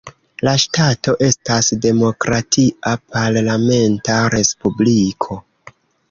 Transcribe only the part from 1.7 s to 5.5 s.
demokratia, parlamenta respubliko.